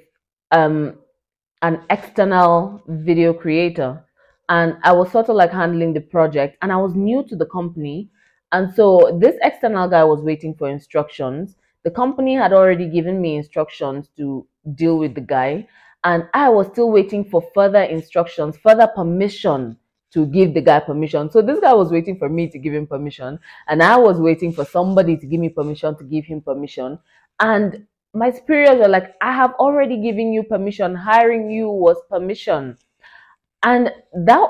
um, 0.51 0.96
an 1.62 1.82
external 1.90 2.82
video 2.88 3.34
creator 3.34 4.06
and 4.50 4.78
I 4.84 4.92
was 4.92 5.12
sort 5.12 5.30
of 5.30 5.36
like 5.36 5.51
handling 5.51 5.94
the 5.94 6.01
project 6.01 6.58
and 6.62 6.72
I 6.72 6.78
was 6.78 6.94
new 6.96 7.24
to 7.28 7.36
the 7.36 7.46
company 7.46 8.10
and 8.51 8.74
so 8.74 9.18
this 9.20 9.36
external 9.42 9.88
guy 9.88 10.04
was 10.04 10.22
waiting 10.22 10.54
for 10.56 10.70
instructions 10.70 11.56
the 11.84 11.92
company 11.92 12.36
had 12.36 12.54
already 12.54 12.88
given 12.88 13.22
me 13.22 13.38
instructions 13.38 14.10
to 14.18 14.46
deal 14.75 14.98
with 14.98 15.16
the 15.16 15.22
guy 15.22 15.68
and 16.03 16.27
I 16.34 16.50
was 16.50 16.67
still 16.67 16.91
waiting 16.91 17.24
for 17.25 17.43
further 17.53 17.84
instructions 17.84 18.58
further 18.58 18.88
permission 18.96 19.77
to 20.13 20.25
give 20.25 20.53
the 20.53 20.62
guy 20.62 20.79
permission. 20.79 21.29
So 21.31 21.41
this 21.41 21.60
guy 21.60 21.74
was 21.74 21.89
waiting 21.91 22.17
for 22.17 22.27
me 22.27 22.50
to 22.50 22.60
give 22.60 22.74
him 22.74 22.88
permission, 22.88 23.39
and 23.67 23.81
I 23.81 23.98
was 23.98 24.20
waiting 24.20 24.51
for 24.51 24.65
somebody 24.65 25.17
to 25.17 25.25
give 25.25 25.39
me 25.39 25.50
permission 25.50 25.98
to 25.98 26.03
give 26.03 26.25
him 26.25 26.41
permission. 26.41 27.00
And 27.39 27.86
my 28.13 28.31
superiors 28.31 28.77
were 28.77 28.89
like, 28.89 29.15
I 29.22 29.31
have 29.31 29.53
already 29.53 30.01
given 30.01 30.34
you 30.34 30.43
permission. 30.43 30.96
Hiring 30.96 31.50
you 31.50 31.70
was 31.70 31.98
permission. 32.10 32.77
And 33.63 33.91
that 34.13 34.50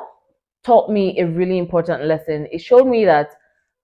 taught 0.63 0.89
me 0.89 1.20
a 1.20 1.27
really 1.27 1.58
important 1.58 2.05
lesson. 2.05 2.48
It 2.51 2.60
showed 2.60 2.88
me 2.88 3.05
that 3.05 3.36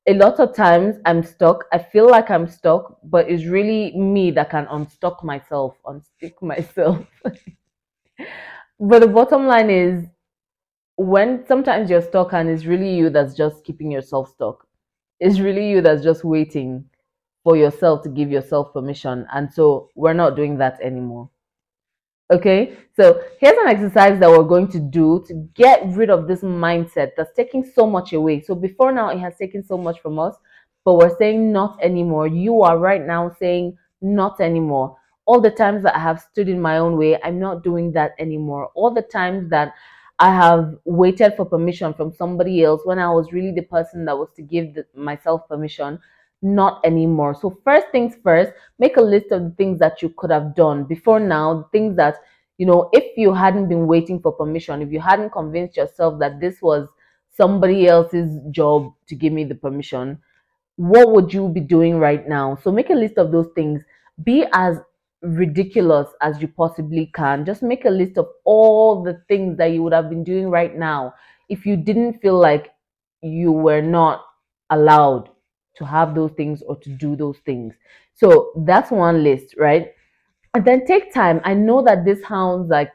a 0.07 0.13
lot 0.13 0.39
of 0.39 0.55
times 0.55 0.95
I'm 1.05 1.21
stuck. 1.21 1.65
I 1.73 1.79
feel 1.79 2.09
like 2.09 2.31
I'm 2.31 2.47
stuck, 2.47 2.97
but 3.03 3.29
it's 3.29 3.45
really 3.45 3.95
me 3.95 4.31
that 4.31 4.49
can 4.49 4.65
unstuck 4.69 5.23
myself, 5.23 5.75
unstick 5.85 6.33
myself. 6.41 7.05
but 8.79 8.99
the 8.99 9.07
bottom 9.07 9.47
line 9.47 9.69
is 9.69 10.05
when 10.95 11.45
sometimes 11.45 11.89
you're 11.89 12.01
stuck 12.01 12.33
and 12.33 12.49
it's 12.49 12.65
really 12.65 12.95
you 12.95 13.09
that's 13.09 13.35
just 13.35 13.65
keeping 13.65 13.91
yourself 13.91 14.29
stuck. 14.29 14.65
It's 15.19 15.39
really 15.39 15.69
you 15.69 15.81
that's 15.81 16.03
just 16.03 16.23
waiting 16.23 16.85
for 17.43 17.57
yourself 17.57 18.03
to 18.03 18.09
give 18.09 18.31
yourself 18.31 18.73
permission. 18.73 19.27
And 19.33 19.51
so 19.53 19.89
we're 19.95 20.13
not 20.13 20.35
doing 20.35 20.57
that 20.59 20.79
anymore. 20.81 21.29
Okay, 22.29 22.75
so 22.93 23.21
here's 23.39 23.57
an 23.57 23.67
exercise 23.67 24.19
that 24.19 24.29
we're 24.29 24.43
going 24.43 24.67
to 24.69 24.81
do 24.81 25.23
to 25.29 25.33
get 25.55 25.81
rid 25.95 26.09
of 26.09 26.27
this 26.27 26.41
mindset 26.41 27.11
that's 27.15 27.33
taking 27.33 27.63
so 27.63 27.87
much 27.87 28.11
away. 28.11 28.41
So 28.41 28.53
before 28.53 28.91
now, 28.91 29.09
it 29.11 29.19
has 29.19 29.37
taken 29.37 29.63
so 29.63 29.77
much 29.77 30.01
from 30.01 30.19
us, 30.19 30.35
but 30.83 30.95
we're 30.95 31.17
saying 31.17 31.53
not 31.53 31.81
anymore. 31.81 32.27
You 32.27 32.63
are 32.63 32.77
right 32.77 33.01
now 33.01 33.33
saying 33.39 33.77
not 34.01 34.41
anymore. 34.41 34.97
All 35.25 35.39
the 35.39 35.51
times 35.51 35.83
that 35.83 35.95
I 35.95 35.99
have 35.99 36.19
stood 36.19 36.49
in 36.49 36.59
my 36.59 36.79
own 36.79 36.97
way, 36.97 37.17
I'm 37.23 37.39
not 37.39 37.63
doing 37.63 37.93
that 37.93 38.11
anymore. 38.19 38.71
All 38.75 38.93
the 38.93 39.03
times 39.03 39.49
that 39.51 39.73
I 40.19 40.33
have 40.33 40.75
waited 40.83 41.33
for 41.37 41.45
permission 41.45 41.93
from 41.93 42.11
somebody 42.11 42.61
else 42.61 42.81
when 42.83 42.99
I 42.99 43.09
was 43.09 43.31
really 43.31 43.53
the 43.53 43.61
person 43.61 44.03
that 44.03 44.17
was 44.17 44.29
to 44.35 44.41
give 44.41 44.73
the, 44.73 44.85
myself 44.93 45.47
permission. 45.47 45.99
Not 46.41 46.81
anymore. 46.85 47.33
So, 47.33 47.59
first 47.63 47.87
things 47.91 48.15
first, 48.23 48.51
make 48.77 48.97
a 48.97 49.01
list 49.01 49.31
of 49.31 49.43
the 49.43 49.49
things 49.51 49.79
that 49.79 50.01
you 50.01 50.09
could 50.17 50.29
have 50.29 50.55
done 50.55 50.83
before 50.83 51.19
now, 51.19 51.67
things 51.71 51.95
that, 51.97 52.17
you 52.57 52.65
know, 52.65 52.89
if 52.93 53.17
you 53.17 53.33
hadn't 53.33 53.69
been 53.69 53.87
waiting 53.87 54.19
for 54.19 54.31
permission, 54.31 54.81
if 54.81 54.91
you 54.91 54.99
hadn't 54.99 55.31
convinced 55.31 55.77
yourself 55.77 56.19
that 56.19 56.39
this 56.39 56.61
was 56.61 56.87
somebody 57.29 57.87
else's 57.87 58.39
job 58.51 58.93
to 59.07 59.15
give 59.15 59.33
me 59.33 59.45
the 59.45 59.55
permission, 59.55 60.19
what 60.75 61.11
would 61.11 61.33
you 61.33 61.49
be 61.49 61.59
doing 61.59 61.97
right 61.97 62.27
now? 62.27 62.55
So, 62.55 62.71
make 62.71 62.91
a 62.91 62.93
list 62.93 63.17
of 63.17 63.31
those 63.31 63.49
things. 63.55 63.81
Be 64.23 64.45
as 64.53 64.77
ridiculous 65.23 66.09
as 66.21 66.39
you 66.39 66.47
possibly 66.47 67.11
can. 67.15 67.45
Just 67.45 67.63
make 67.63 67.85
a 67.85 67.89
list 67.89 68.19
of 68.19 68.27
all 68.43 69.03
the 69.03 69.21
things 69.27 69.57
that 69.57 69.71
you 69.71 69.81
would 69.81 69.93
have 69.93 70.09
been 70.09 70.23
doing 70.23 70.49
right 70.49 70.75
now 70.75 71.15
if 71.49 71.65
you 71.65 71.77
didn't 71.77 72.21
feel 72.21 72.37
like 72.37 72.69
you 73.21 73.51
were 73.51 73.81
not 73.81 74.23
allowed 74.69 75.29
to 75.77 75.85
have 75.85 76.15
those 76.15 76.31
things 76.31 76.61
or 76.67 76.75
to 76.77 76.89
do 76.89 77.15
those 77.15 77.37
things. 77.45 77.73
So 78.13 78.51
that's 78.65 78.91
one 78.91 79.23
list, 79.23 79.55
right? 79.57 79.93
And 80.53 80.65
then 80.65 80.85
take 80.85 81.13
time. 81.13 81.41
I 81.43 81.53
know 81.53 81.83
that 81.83 82.05
this 82.05 82.23
sounds 82.27 82.69
like 82.69 82.91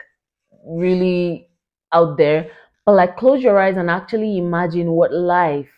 really 0.66 1.48
out 1.92 2.16
there, 2.16 2.50
but 2.84 2.94
like 2.94 3.16
close 3.16 3.42
your 3.42 3.58
eyes 3.58 3.76
and 3.76 3.90
actually 3.90 4.38
imagine 4.38 4.90
what 4.92 5.12
life 5.12 5.70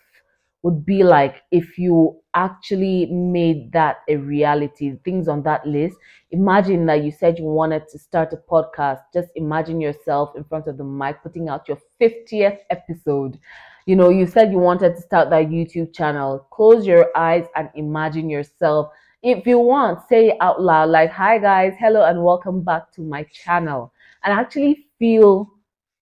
would 0.63 0.87
be 0.87 1.05
like 1.05 1.43
if 1.51 1.77
you 1.77 2.19
actually 2.35 3.07
made 3.07 3.71
that 3.73 3.99
a 4.09 4.17
reality, 4.17 4.97
things 5.05 5.29
on 5.29 5.43
that 5.43 5.67
list. 5.67 5.97
Imagine 6.31 6.87
that 6.87 7.05
you 7.05 7.13
said 7.13 7.39
you 7.39 7.45
wanted 7.45 7.87
to 7.89 7.99
start 7.99 8.33
a 8.33 8.37
podcast. 8.37 9.01
Just 9.13 9.29
imagine 9.37 9.79
yourself 9.79 10.35
in 10.35 10.43
front 10.45 10.67
of 10.67 10.79
the 10.79 10.85
mic 10.85 11.23
putting 11.23 11.51
out 11.51 11.69
your 11.69 11.79
50th 12.01 12.59
episode. 12.71 13.39
You 13.87 13.97
know, 13.97 14.09
you 14.09 14.27
said 14.27 14.51
you 14.51 14.57
wanted 14.57 14.97
to 14.97 15.03
start 15.03 15.29
that 15.29 15.49
YouTube 15.49 15.93
channel. 15.93 16.47
Close 16.51 16.87
your 16.87 17.11
eyes 17.15 17.45
and 17.55 17.69
imagine 17.75 18.31
yourself. 18.31 18.89
If 19.23 19.47
you 19.47 19.59
want, 19.59 20.09
say 20.09 20.39
out 20.41 20.63
loud, 20.63 20.89
like, 20.89 21.11
hi 21.11 21.37
guys, 21.37 21.75
hello, 21.79 22.03
and 22.07 22.25
welcome 22.25 22.63
back 22.63 22.91
to 22.93 23.03
my 23.03 23.25
channel. 23.25 23.93
And 24.23 24.33
actually 24.33 24.87
feel 24.99 25.51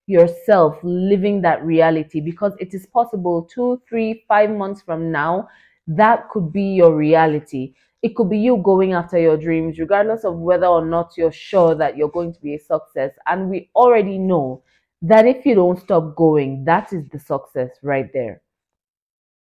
yourself 0.06 0.78
living 0.84 1.42
that 1.42 1.64
reality 1.64 2.20
because 2.20 2.52
it 2.60 2.72
is 2.72 2.86
possible 2.86 3.42
two, 3.52 3.82
three, 3.88 4.24
five 4.28 4.50
months 4.50 4.80
from 4.80 5.10
now, 5.10 5.48
that 5.88 6.30
could 6.30 6.52
be 6.52 6.62
your 6.62 6.94
reality. 6.94 7.74
It 8.02 8.14
could 8.14 8.30
be 8.30 8.38
you 8.38 8.58
going 8.58 8.92
after 8.92 9.18
your 9.18 9.36
dreams, 9.36 9.80
regardless 9.80 10.22
of 10.22 10.36
whether 10.36 10.66
or 10.66 10.84
not 10.84 11.14
you're 11.16 11.32
sure 11.32 11.74
that 11.74 11.96
you're 11.96 12.10
going 12.10 12.32
to 12.32 12.40
be 12.40 12.54
a 12.54 12.60
success. 12.60 13.10
And 13.26 13.50
we 13.50 13.70
already 13.74 14.18
know 14.18 14.62
that 15.02 15.26
if 15.26 15.44
you 15.44 15.54
don't 15.54 15.80
stop 15.80 16.16
going, 16.16 16.64
that 16.64 16.92
is 16.92 17.08
the 17.10 17.18
success 17.18 17.70
right 17.82 18.10
there. 18.14 18.40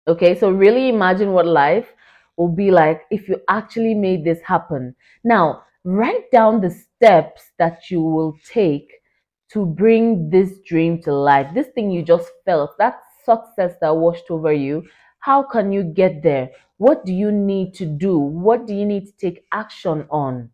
Okay, 0.09 0.39
so 0.39 0.51
really 0.51 0.89
imagine 0.89 1.33
what 1.33 1.47
life 1.47 1.87
will 2.37 2.49
be 2.49 2.71
like 2.71 3.03
if 3.11 3.29
you 3.29 3.37
actually 3.49 3.95
made 3.95 4.25
this 4.25 4.41
happen. 4.41 4.95
Now, 5.23 5.63
write 5.85 6.31
down 6.33 6.61
the 6.61 6.71
steps 6.71 7.53
that 7.59 7.91
you 7.91 8.01
will 8.01 8.37
take 8.51 8.91
to 9.53 9.67
bring 9.67 10.31
this 10.31 10.59
dream 10.67 11.03
to 11.03 11.13
life. 11.13 11.49
This 11.55 11.69
thing 11.75 11.91
you 11.91 12.03
just 12.03 12.31
felt, 12.45 12.79
that 12.79 13.01
success 13.25 13.75
that 13.81 13.95
washed 13.95 14.31
over 14.31 14.53
you, 14.53 14.85
how 15.19 15.43
can 15.43 15.71
you 15.71 15.83
get 15.83 16.23
there? 16.23 16.51
What 16.79 17.05
do 17.05 17.13
you 17.13 17.31
need 17.31 17.75
to 17.75 17.85
do? 17.85 18.17
What 18.17 18.67
do 18.67 18.75
you 18.75 18.87
need 18.87 19.07
to 19.07 19.13
take 19.19 19.45
action 19.53 20.07
on 20.11 20.49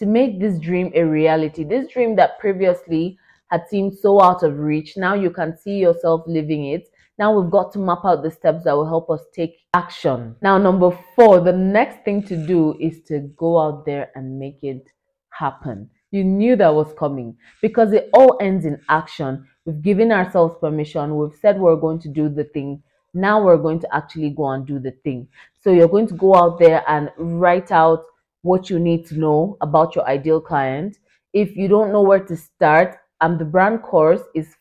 to 0.00 0.06
make 0.06 0.40
this 0.40 0.58
dream 0.58 0.90
a 0.94 1.04
reality? 1.04 1.62
This 1.62 1.86
dream 1.92 2.16
that 2.16 2.40
previously 2.40 3.18
had 3.50 3.68
seemed 3.68 3.94
so 3.98 4.22
out 4.22 4.42
of 4.42 4.58
reach, 4.58 4.96
now 4.96 5.14
you 5.14 5.30
can 5.30 5.56
see 5.56 5.78
yourself 5.78 6.22
living 6.26 6.66
it. 6.66 6.88
Now 7.18 7.38
we've 7.38 7.50
got 7.50 7.72
to 7.72 7.78
map 7.78 8.00
out 8.04 8.22
the 8.22 8.30
steps 8.30 8.64
that 8.64 8.74
will 8.74 8.86
help 8.86 9.10
us 9.10 9.20
take 9.34 9.58
action. 9.74 10.36
Now, 10.40 10.56
number 10.56 10.96
four, 11.14 11.40
the 11.40 11.52
next 11.52 12.04
thing 12.04 12.22
to 12.24 12.46
do 12.46 12.76
is 12.80 13.02
to 13.08 13.20
go 13.36 13.58
out 13.58 13.84
there 13.84 14.10
and 14.14 14.38
make 14.38 14.62
it 14.62 14.88
happen. 15.30 15.90
You 16.12 16.24
knew 16.24 16.56
that 16.56 16.74
was 16.74 16.92
coming 16.98 17.36
because 17.62 17.92
it 17.92 18.08
all 18.14 18.38
ends 18.40 18.64
in 18.64 18.80
action. 18.88 19.46
We've 19.64 19.82
given 19.82 20.10
ourselves 20.10 20.56
permission. 20.60 21.16
We've 21.16 21.38
said 21.40 21.60
we're 21.60 21.76
going 21.76 22.00
to 22.00 22.08
do 22.08 22.28
the 22.28 22.44
thing. 22.44 22.82
Now 23.12 23.42
we're 23.42 23.58
going 23.58 23.80
to 23.80 23.94
actually 23.94 24.30
go 24.30 24.48
and 24.50 24.66
do 24.66 24.78
the 24.78 24.92
thing. 25.04 25.28
So 25.62 25.70
you're 25.70 25.88
going 25.88 26.08
to 26.08 26.14
go 26.14 26.34
out 26.34 26.58
there 26.58 26.82
and 26.88 27.10
write 27.18 27.70
out 27.70 28.04
what 28.42 28.70
you 28.70 28.78
need 28.78 29.06
to 29.06 29.18
know 29.18 29.56
about 29.60 29.94
your 29.94 30.08
ideal 30.08 30.40
client. 30.40 30.96
If 31.32 31.54
you 31.54 31.68
don't 31.68 31.92
know 31.92 32.02
where 32.02 32.24
to 32.24 32.36
start, 32.36 32.96
um, 33.20 33.38
the 33.38 33.44
brand 33.44 33.82
course 33.82 34.22
is 34.34 34.56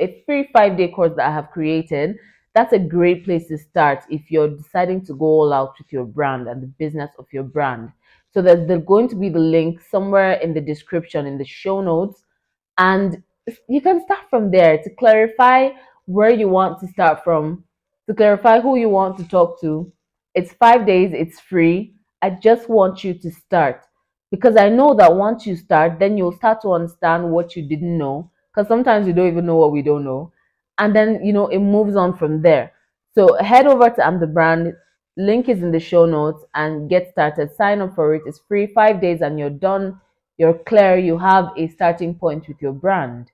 a 0.00 0.22
free 0.26 0.48
five 0.52 0.76
day 0.76 0.88
course 0.88 1.12
that 1.16 1.28
I 1.28 1.32
have 1.32 1.50
created. 1.50 2.16
That's 2.54 2.72
a 2.72 2.78
great 2.78 3.24
place 3.24 3.48
to 3.48 3.56
start 3.56 4.04
if 4.10 4.30
you're 4.30 4.48
deciding 4.48 5.06
to 5.06 5.14
go 5.14 5.24
all 5.24 5.52
out 5.52 5.74
with 5.78 5.92
your 5.92 6.04
brand 6.04 6.48
and 6.48 6.62
the 6.62 6.66
business 6.66 7.10
of 7.18 7.26
your 7.32 7.44
brand. 7.44 7.90
So 8.34 8.42
there's, 8.42 8.66
there's 8.66 8.84
going 8.84 9.08
to 9.08 9.16
be 9.16 9.28
the 9.28 9.38
link 9.38 9.80
somewhere 9.80 10.34
in 10.34 10.52
the 10.52 10.60
description, 10.60 11.26
in 11.26 11.38
the 11.38 11.44
show 11.44 11.80
notes. 11.80 12.24
And 12.78 13.22
you 13.68 13.80
can 13.80 14.02
start 14.04 14.28
from 14.28 14.50
there 14.50 14.78
to 14.78 14.90
clarify 14.96 15.70
where 16.06 16.30
you 16.30 16.48
want 16.48 16.80
to 16.80 16.88
start 16.88 17.24
from, 17.24 17.64
to 18.08 18.14
clarify 18.14 18.60
who 18.60 18.76
you 18.76 18.88
want 18.88 19.16
to 19.18 19.28
talk 19.28 19.60
to. 19.60 19.90
It's 20.34 20.52
five 20.54 20.86
days, 20.86 21.12
it's 21.14 21.40
free. 21.40 21.94
I 22.22 22.30
just 22.30 22.68
want 22.68 23.04
you 23.04 23.14
to 23.14 23.30
start 23.30 23.84
because 24.32 24.56
I 24.56 24.70
know 24.70 24.94
that 24.94 25.14
once 25.14 25.46
you 25.46 25.54
start, 25.56 25.98
then 25.98 26.16
you'll 26.16 26.32
start 26.32 26.62
to 26.62 26.72
understand 26.72 27.30
what 27.30 27.54
you 27.54 27.68
didn't 27.68 27.98
know. 27.98 28.30
Because 28.50 28.66
sometimes 28.66 29.06
we 29.06 29.12
don't 29.12 29.28
even 29.28 29.44
know 29.44 29.56
what 29.56 29.72
we 29.72 29.82
don't 29.82 30.04
know. 30.04 30.32
And 30.78 30.96
then, 30.96 31.22
you 31.22 31.34
know, 31.34 31.48
it 31.48 31.58
moves 31.58 31.96
on 31.96 32.16
from 32.16 32.40
there. 32.40 32.72
So 33.14 33.36
head 33.42 33.66
over 33.66 33.90
to 33.90 34.06
I'm 34.06 34.18
the 34.18 34.26
Brand 34.26 34.72
Link 35.18 35.50
is 35.50 35.62
in 35.62 35.70
the 35.70 35.78
show 35.78 36.06
notes 36.06 36.46
and 36.54 36.88
get 36.88 37.10
started. 37.10 37.54
Sign 37.54 37.82
up 37.82 37.94
for 37.94 38.14
it. 38.14 38.22
It's 38.24 38.40
free, 38.48 38.66
five 38.68 39.02
days, 39.02 39.20
and 39.20 39.38
you're 39.38 39.50
done. 39.50 40.00
You're 40.38 40.58
clear. 40.64 40.96
You 40.96 41.18
have 41.18 41.50
a 41.58 41.68
starting 41.68 42.14
point 42.14 42.48
with 42.48 42.62
your 42.62 42.72
brand. 42.72 43.30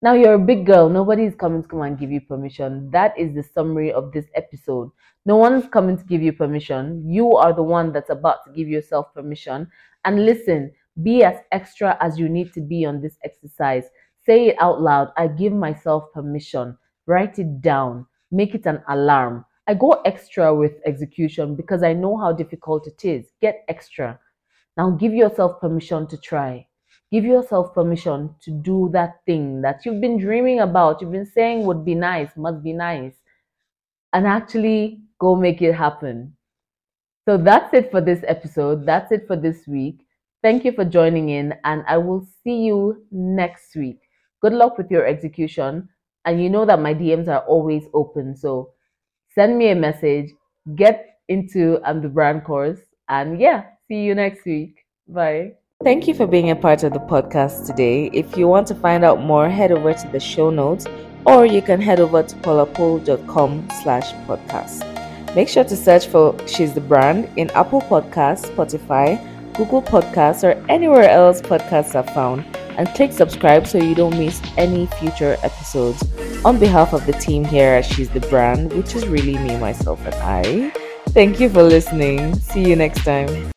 Now 0.00 0.12
you're 0.12 0.34
a 0.34 0.38
big 0.38 0.64
girl. 0.64 0.88
Nobody's 0.88 1.34
coming 1.34 1.62
to 1.62 1.68
come 1.68 1.82
and 1.82 1.98
give 1.98 2.12
you 2.12 2.20
permission. 2.20 2.88
That 2.92 3.18
is 3.18 3.34
the 3.34 3.42
summary 3.42 3.92
of 3.92 4.12
this 4.12 4.26
episode. 4.36 4.92
No 5.26 5.36
one's 5.36 5.66
coming 5.66 5.96
to 5.96 6.04
give 6.04 6.22
you 6.22 6.32
permission. 6.32 7.02
You 7.08 7.34
are 7.36 7.52
the 7.52 7.62
one 7.62 7.90
that's 7.92 8.10
about 8.10 8.44
to 8.44 8.52
give 8.52 8.68
yourself 8.68 9.12
permission. 9.12 9.68
And 10.04 10.26
listen, 10.26 10.72
be 11.02 11.24
as 11.24 11.38
extra 11.52 11.96
as 12.00 12.18
you 12.18 12.28
need 12.28 12.52
to 12.54 12.60
be 12.60 12.84
on 12.84 13.00
this 13.00 13.18
exercise. 13.24 13.84
Say 14.24 14.48
it 14.48 14.56
out 14.60 14.80
loud. 14.80 15.12
I 15.16 15.26
give 15.26 15.52
myself 15.52 16.12
permission. 16.12 16.76
Write 17.06 17.38
it 17.38 17.60
down. 17.60 18.06
Make 18.30 18.54
it 18.54 18.66
an 18.66 18.82
alarm. 18.88 19.44
I 19.66 19.74
go 19.74 19.92
extra 20.04 20.54
with 20.54 20.72
execution 20.84 21.56
because 21.56 21.82
I 21.82 21.94
know 21.94 22.16
how 22.16 22.32
difficult 22.32 22.86
it 22.86 23.04
is. 23.04 23.26
Get 23.40 23.64
extra. 23.68 24.18
Now 24.76 24.90
give 24.90 25.14
yourself 25.14 25.60
permission 25.60 26.06
to 26.08 26.18
try. 26.18 26.66
Give 27.10 27.24
yourself 27.24 27.72
permission 27.72 28.34
to 28.42 28.50
do 28.50 28.90
that 28.92 29.20
thing 29.24 29.62
that 29.62 29.84
you've 29.84 30.00
been 30.00 30.18
dreaming 30.18 30.60
about, 30.60 31.00
you've 31.00 31.12
been 31.12 31.26
saying 31.26 31.64
would 31.64 31.84
be 31.84 31.94
nice, 31.94 32.30
must 32.36 32.62
be 32.62 32.72
nice, 32.72 33.14
and 34.12 34.26
actually 34.26 35.00
go 35.18 35.36
make 35.36 35.62
it 35.62 35.74
happen. 35.74 36.36
So 37.26 37.36
that's 37.36 37.72
it 37.72 37.90
for 37.90 38.00
this 38.00 38.22
episode. 38.26 38.84
That's 38.84 39.10
it 39.12 39.26
for 39.26 39.36
this 39.36 39.66
week. 39.66 40.06
Thank 40.42 40.64
you 40.64 40.72
for 40.72 40.84
joining 40.84 41.30
in, 41.30 41.54
and 41.64 41.84
I 41.88 41.96
will 41.96 42.26
see 42.42 42.64
you 42.64 43.06
next 43.10 43.74
week. 43.76 44.00
Good 44.42 44.52
luck 44.52 44.76
with 44.76 44.90
your 44.90 45.06
execution. 45.06 45.88
And 46.26 46.42
you 46.42 46.50
know 46.50 46.64
that 46.64 46.80
my 46.80 46.94
DMs 46.94 47.28
are 47.28 47.44
always 47.46 47.84
open. 47.94 48.36
So 48.36 48.72
send 49.34 49.58
me 49.58 49.70
a 49.70 49.74
message, 49.74 50.30
get 50.74 51.18
into 51.28 51.80
um, 51.84 52.02
the 52.02 52.08
brand 52.08 52.44
course, 52.44 52.78
and 53.08 53.40
yeah, 53.40 53.64
see 53.88 54.02
you 54.02 54.14
next 54.14 54.44
week. 54.44 54.76
Bye. 55.08 55.52
Thank 55.82 56.08
you 56.08 56.14
for 56.14 56.26
being 56.26 56.50
a 56.50 56.56
part 56.56 56.82
of 56.82 56.92
the 56.92 57.00
podcast 57.00 57.66
today. 57.66 58.10
If 58.12 58.36
you 58.36 58.48
want 58.48 58.66
to 58.68 58.74
find 58.74 59.04
out 59.04 59.20
more, 59.20 59.50
head 59.50 59.72
over 59.72 59.92
to 59.92 60.08
the 60.08 60.20
show 60.20 60.50
notes 60.50 60.86
or 61.26 61.46
you 61.46 61.62
can 61.62 61.80
head 61.80 62.00
over 62.00 62.22
to 62.22 62.36
paulapwul.com 62.36 63.68
slash 63.82 64.12
podcast. 64.26 64.93
Make 65.34 65.48
sure 65.48 65.64
to 65.64 65.76
search 65.76 66.06
for 66.06 66.36
She's 66.46 66.74
the 66.74 66.80
Brand 66.80 67.28
in 67.36 67.50
Apple 67.50 67.80
Podcasts, 67.80 68.46
Spotify, 68.46 69.18
Google 69.54 69.82
Podcasts, 69.82 70.44
or 70.44 70.52
anywhere 70.68 71.08
else 71.08 71.40
podcasts 71.40 71.94
are 71.94 72.08
found 72.14 72.44
and 72.76 72.88
click 72.88 73.12
subscribe 73.12 73.66
so 73.66 73.78
you 73.78 73.94
don't 73.94 74.16
miss 74.18 74.40
any 74.56 74.86
future 74.86 75.36
episodes. 75.42 76.02
On 76.44 76.58
behalf 76.58 76.92
of 76.92 77.06
the 77.06 77.12
team 77.12 77.44
here 77.44 77.74
at 77.74 77.84
She's 77.84 78.10
the 78.10 78.20
Brand, 78.20 78.72
which 78.72 78.94
is 78.94 79.06
really 79.06 79.38
me, 79.38 79.56
myself, 79.56 80.04
and 80.04 80.14
I, 80.16 80.70
thank 81.10 81.40
you 81.40 81.48
for 81.48 81.62
listening. 81.62 82.34
See 82.34 82.68
you 82.68 82.76
next 82.76 83.04
time. 83.04 83.53